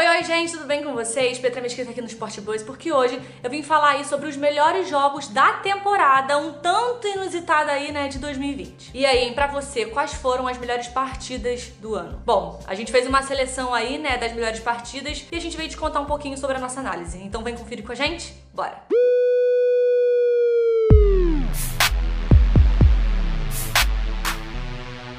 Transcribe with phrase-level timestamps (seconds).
[0.00, 1.38] Oi, oi, gente, tudo bem com vocês?
[1.38, 4.88] Petra Mesquita aqui no Sport Buzz, porque hoje eu vim falar aí sobre os melhores
[4.88, 8.92] jogos da temporada, um tanto inusitada aí, né, de 2020.
[8.94, 12.18] E aí, pra você, quais foram as melhores partidas do ano?
[12.24, 15.68] Bom, a gente fez uma seleção aí, né, das melhores partidas e a gente veio
[15.68, 17.18] te contar um pouquinho sobre a nossa análise.
[17.18, 18.32] Então vem conferir com a gente?
[18.54, 18.80] Bora!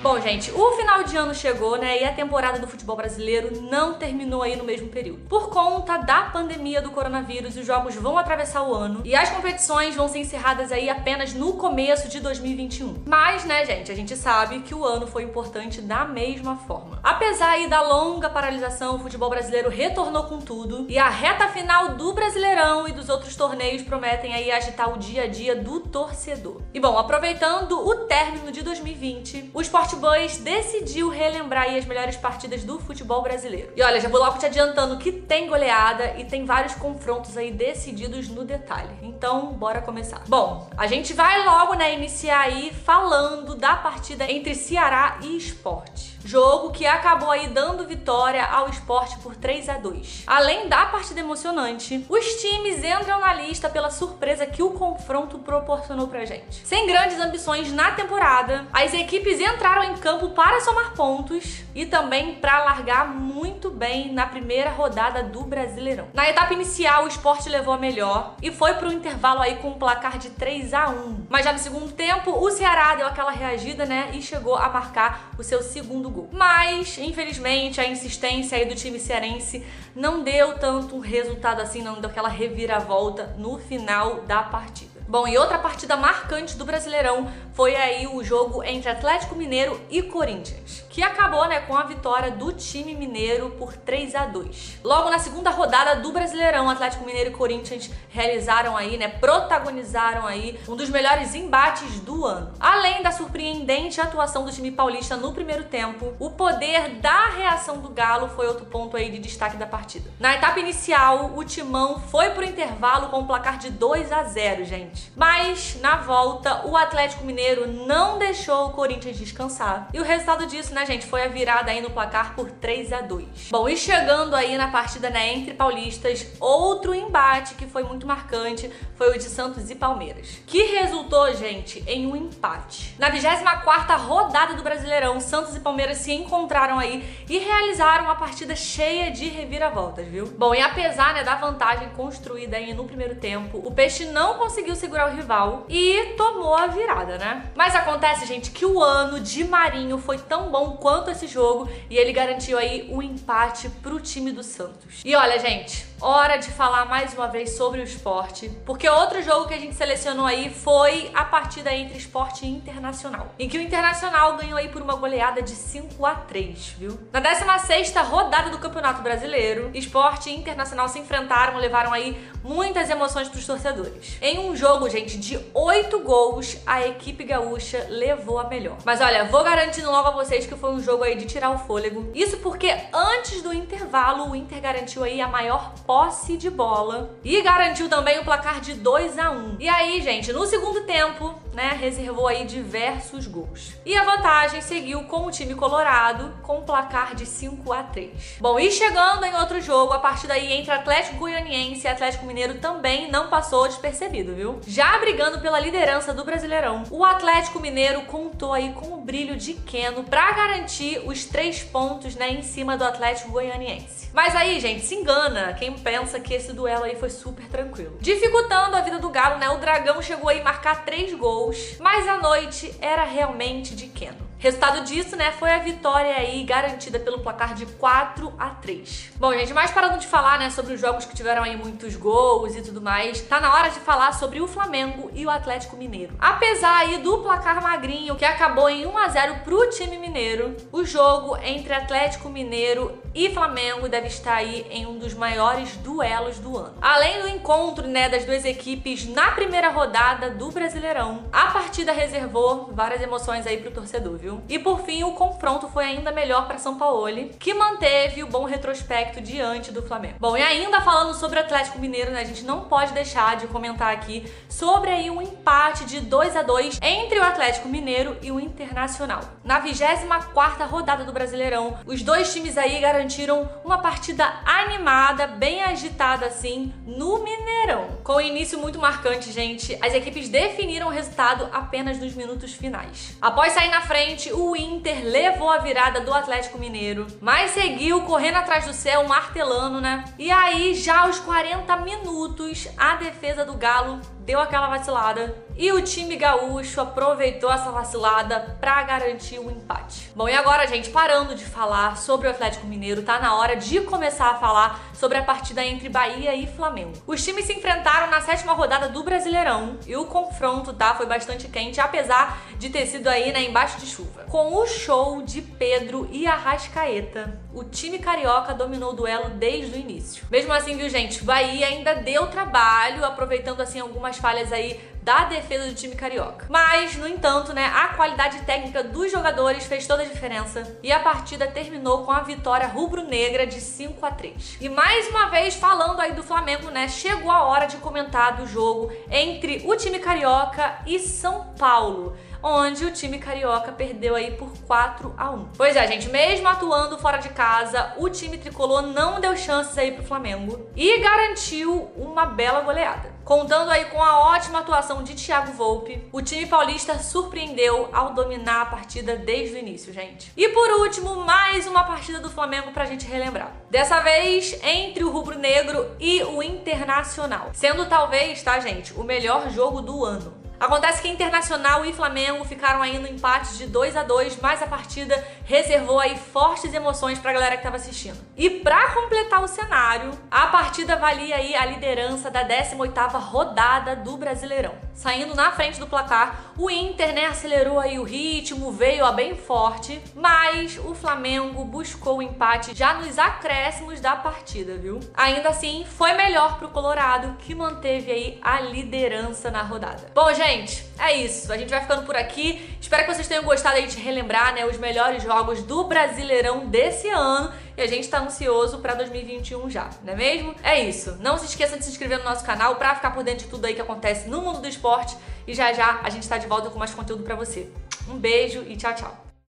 [0.02, 2.02] Bom, gente, o final de ano chegou, né?
[2.02, 5.28] E a temporada do futebol brasileiro não terminou aí no mesmo período.
[5.30, 9.96] Por conta da pandemia do coronavírus, os jogos vão atravessar o ano e as competições
[9.96, 13.04] vão ser encerradas aí apenas no começo de 2021.
[13.06, 17.00] Mas, né, gente, a gente sabe que o ano foi importante da mesma forma.
[17.04, 21.90] Apesar aí da longa paralisação, o futebol brasileiro retornou com tudo e a reta final
[21.90, 26.60] do Brasileirão e dos outros torneios prometem aí agitar o dia a dia do torcedor.
[26.74, 32.16] E bom, aproveitando o término de 2020, o esporte Sport Boys decidiu relembrar as melhores
[32.16, 33.74] partidas do futebol brasileiro.
[33.76, 37.52] E olha, já vou logo te adiantando que tem goleada e tem vários confrontos aí
[37.52, 38.94] decididos no detalhe.
[39.02, 40.24] Então, bora começar.
[40.28, 46.11] Bom, a gente vai logo, né, iniciar aí falando da partida entre Ceará e Esporte.
[46.24, 50.24] Jogo que acabou aí dando vitória ao esporte por 3 a 2.
[50.28, 56.08] Além da partida emocionante, os times entram na lista pela surpresa que o confronto proporcionou
[56.08, 56.66] pra gente.
[56.66, 62.36] Sem grandes ambições na temporada, as equipes entraram em campo para somar pontos e também
[62.36, 66.08] para largar muito bem na primeira rodada do Brasileirão.
[66.14, 69.80] Na etapa inicial, o esporte levou a melhor e foi pro intervalo aí com um
[69.80, 71.26] placar de 3 a 1.
[71.30, 75.32] Mas já no segundo tempo, o Ceará deu aquela reagida, né, e chegou a marcar
[75.38, 76.30] o seu segundo gol.
[76.32, 82.10] Mas, infelizmente, a insistência aí do time cearense não deu tanto resultado assim, não deu
[82.10, 84.91] aquela reviravolta no final da partida.
[85.12, 90.02] Bom, e outra partida marcante do Brasileirão foi aí o jogo entre Atlético Mineiro e
[90.02, 94.80] Corinthians, que acabou, né, com a vitória do time mineiro por 3 a 2.
[94.82, 100.58] Logo na segunda rodada do Brasileirão, Atlético Mineiro e Corinthians realizaram aí, né, protagonizaram aí
[100.66, 102.54] um dos melhores embates do ano.
[102.58, 107.90] Além da surpreendente atuação do time paulista no primeiro tempo, o poder da reação do
[107.90, 110.10] Galo foi outro ponto aí de destaque da partida.
[110.22, 114.64] Na etapa inicial, o Timão foi pro intervalo com um placar de 2 a 0,
[114.64, 115.01] gente.
[115.16, 119.90] Mas na volta, o Atlético Mineiro não deixou o Corinthians descansar.
[119.94, 123.02] E o resultado disso, né, gente, foi a virada aí no placar por 3 a
[123.02, 123.50] 2.
[123.52, 128.72] Bom, e chegando aí na partida né, entre paulistas, outro embate que foi muito marcante
[128.96, 132.96] foi o de Santos e Palmeiras, que resultou, gente, em um empate.
[132.98, 138.56] Na 24ª rodada do Brasileirão, Santos e Palmeiras se encontraram aí e realizaram uma partida
[138.56, 140.28] cheia de reviravoltas, viu?
[140.38, 144.76] Bom, e apesar, né, da vantagem construída aí no primeiro tempo, o Peixe não conseguiu
[144.76, 147.52] segurar o rival e tomou a virada, né?
[147.56, 151.98] Mas acontece, gente, que o ano de Marinho foi tão bom quanto esse jogo e
[151.98, 155.02] ele garantiu aí o um empate pro time do Santos.
[155.06, 159.48] E olha, gente, hora de falar mais uma vez sobre o esporte, porque outro jogo
[159.48, 163.62] que a gente selecionou aí foi a partida entre esporte e internacional, em que o
[163.62, 167.00] Internacional ganhou aí por uma goleada de 5 a 3, viu?
[167.14, 173.30] Na 16ª rodada do Campeonato Brasileiro, esporte e internacional se enfrentaram, levaram aí muitas emoções
[173.30, 174.18] pros torcedores.
[174.22, 178.78] Em um jogo gente, de oito gols, a equipe gaúcha levou a melhor.
[178.84, 181.60] Mas olha, vou garantindo logo a vocês que foi um jogo aí de tirar o
[181.60, 182.12] fôlego.
[182.14, 187.42] Isso porque antes do intervalo, o Inter garantiu aí a maior posse de bola e
[187.42, 189.58] garantiu também o placar de 2 a 1.
[189.60, 193.74] E aí, gente, no segundo tempo, né, reservou aí diversos gols.
[193.86, 198.38] E a vantagem seguiu com o time colorado com o placar de 5 a 3.
[198.40, 202.60] Bom, e chegando em outro jogo, a partida aí entre Atlético Goianiense e Atlético Mineiro
[202.60, 204.60] também não passou despercebido, viu?
[204.66, 209.54] Já brigando pela liderança do Brasileirão, o Atlético Mineiro contou aí com o brilho de
[209.54, 214.10] Keno para garantir os três pontos, né, em cima do Atlético Goianiense.
[214.14, 217.98] Mas aí, gente, se engana quem pensa que esse duelo aí foi super tranquilo.
[218.02, 221.41] Dificultando a vida do Galo, né, o Dragão chegou aí a marcar três gols,
[221.80, 224.31] mas a noite era realmente de Keno.
[224.42, 229.12] Resultado disso, né, foi a vitória aí garantida pelo placar de 4 a 3.
[229.18, 232.56] Bom, gente, mais parando de falar, né, sobre os jogos que tiveram aí muitos gols
[232.56, 236.16] e tudo mais, tá na hora de falar sobre o Flamengo e o Atlético Mineiro.
[236.18, 240.84] Apesar aí do placar magrinho que acabou em 1 a 0 pro time mineiro, o
[240.84, 246.58] jogo entre Atlético Mineiro e Flamengo deve estar aí em um dos maiores duelos do
[246.58, 246.74] ano.
[246.82, 252.72] Além do encontro, né, das duas equipes na primeira rodada do Brasileirão, a partida reservou
[252.74, 254.31] várias emoções aí pro torcedor, viu?
[254.48, 257.02] E por fim, o confronto foi ainda melhor para São Paulo,
[257.40, 260.16] que manteve o bom retrospecto diante do Flamengo.
[260.20, 263.48] Bom, e ainda falando sobre o Atlético Mineiro, né, a gente não pode deixar de
[263.48, 268.32] comentar aqui sobre aí um empate de 2 a 2 entre o Atlético Mineiro e
[268.32, 269.22] o Internacional.
[269.44, 276.26] Na 24ª rodada do Brasileirão, os dois times aí garantiram uma partida animada, bem agitada
[276.26, 278.00] assim, no Mineirão.
[278.04, 283.18] Com o início muito marcante, gente, as equipes definiram o resultado apenas nos minutos finais.
[283.22, 288.36] Após sair na frente, o Inter levou a virada do Atlético Mineiro, mas seguiu correndo
[288.36, 290.04] atrás do céu, martelando, né?
[290.20, 294.02] E aí, já aos 40 minutos, a defesa do Galo
[294.32, 300.10] deu aquela vacilada e o time gaúcho aproveitou essa vacilada para garantir o um empate.
[300.16, 303.82] Bom, e agora, gente, parando de falar sobre o Atlético Mineiro, tá na hora de
[303.82, 306.94] começar a falar sobre a partida entre Bahia e Flamengo.
[307.06, 311.50] Os times se enfrentaram na sétima rodada do Brasileirão e o confronto, tá, foi bastante
[311.50, 314.24] quente, apesar de ter sido aí, né, embaixo de chuva.
[314.30, 319.80] Com o show de Pedro e Arrascaeta, o time carioca dominou o duelo desde o
[319.80, 320.26] início.
[320.30, 325.68] Mesmo assim, viu, gente, Bahia ainda deu trabalho, aproveitando assim algumas falhas aí da defesa
[325.68, 326.46] do time carioca.
[326.48, 331.00] Mas, no entanto, né, a qualidade técnica dos jogadores fez toda a diferença e a
[331.00, 334.58] partida terminou com a vitória rubro-negra de 5 a 3.
[334.62, 338.46] E mais uma vez falando aí do Flamengo, né, chegou a hora de comentar do
[338.48, 344.52] jogo entre o time carioca e São Paulo onde o time carioca perdeu aí por
[344.68, 345.50] 4 a 1.
[345.58, 349.92] Pois é, gente, mesmo atuando fora de casa, o time tricolor não deu chances aí
[349.92, 353.12] pro Flamengo e garantiu uma bela goleada.
[353.24, 358.64] Contando aí com a ótima atuação de Thiago Volpe, o time paulista surpreendeu ao dominar
[358.64, 360.32] a partida desde o início, gente.
[360.36, 363.54] E por último, mais uma partida do Flamengo pra gente relembrar.
[363.70, 367.52] Dessa vez entre o rubro-negro e o Internacional.
[367.54, 370.41] Sendo talvez, tá, gente, o melhor jogo do ano.
[370.62, 374.68] Acontece que Internacional e Flamengo ficaram aí no empate de 2 a 2, mas a
[374.68, 378.24] partida reservou aí fortes emoções pra galera que tava assistindo.
[378.38, 384.16] E para completar o cenário, a partida valia aí a liderança da 18ª rodada do
[384.18, 384.76] Brasileirão.
[384.94, 389.36] Saindo na frente do placar, o Inter, né, acelerou aí o ritmo, veio a bem
[389.36, 395.00] forte, mas o Flamengo buscou o empate já nos acréscimos da partida, viu?
[395.14, 400.12] Ainda assim, foi melhor pro Colorado, que manteve aí a liderança na rodada.
[400.14, 401.52] Bom, gente, é isso.
[401.52, 402.78] A gente vai ficando por aqui.
[402.80, 407.10] Espero que vocês tenham gostado aí de relembrar né, os melhores jogos do Brasileirão desse
[407.10, 407.52] ano.
[407.82, 410.54] E a gente tá ansioso pra 2021 já, não é mesmo?
[410.62, 411.18] É isso.
[411.20, 413.66] Não se esqueça de se inscrever no nosso canal pra ficar por dentro de tudo
[413.66, 415.18] aí que acontece no mundo do esporte.
[415.48, 417.72] E já já a gente tá de volta com mais conteúdo pra você.
[418.08, 419.31] Um beijo e tchau, tchau.